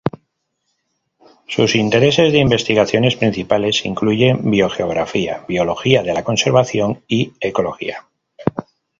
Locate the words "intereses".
1.75-2.31